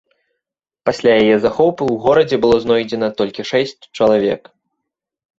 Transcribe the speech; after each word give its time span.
Пасля 0.89 1.11
яе 1.25 1.35
захопу 1.43 1.83
ў 1.93 1.95
горадзе 2.05 2.39
было 2.45 2.55
знойдзена 2.63 3.09
толькі 3.19 3.45
шэсць 3.51 3.75
чалавек. 3.97 4.41